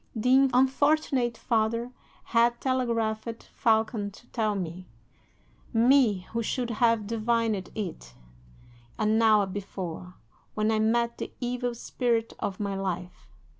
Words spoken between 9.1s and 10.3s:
hour before,